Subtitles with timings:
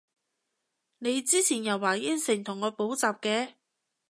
[0.97, 3.53] 你之前又話應承同我補習嘅？